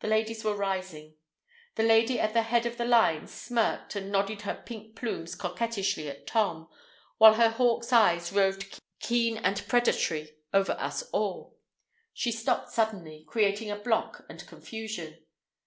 The 0.00 0.08
ladies 0.08 0.44
were 0.44 0.56
rising. 0.56 1.16
The 1.74 1.82
lady 1.82 2.18
at 2.18 2.32
the 2.32 2.40
head 2.40 2.64
of 2.64 2.78
the 2.78 2.86
line 2.86 3.26
smirked 3.26 3.94
and 3.94 4.10
nodded 4.10 4.40
her 4.42 4.54
pink 4.54 4.96
plumes 4.96 5.34
coquettishly 5.34 6.08
at 6.08 6.26
Tom, 6.26 6.70
while 7.18 7.34
her 7.34 7.50
hawk's 7.50 7.92
eyes 7.92 8.32
roved 8.32 8.80
keen 9.00 9.36
and 9.36 9.62
predatory 9.68 10.38
over 10.54 10.72
us 10.80 11.02
all. 11.12 11.58
She 12.14 12.32
stopped 12.32 12.70
suddenly, 12.70 13.26
creating 13.28 13.70
a 13.70 13.76
block 13.76 14.24
and 14.26 14.46
confusion. 14.46 15.22